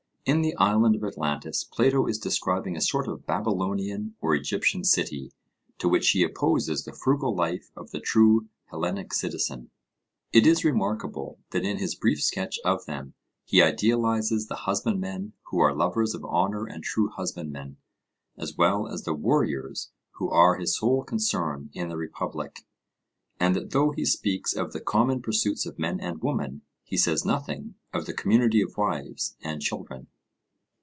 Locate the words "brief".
11.95-12.21